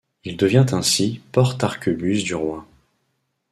Il 0.23 0.35
devint 0.35 0.65
ainsi 0.73 1.21
porte-arquebuse 1.31 2.23
du 2.23 2.33
Roi. 2.33 2.65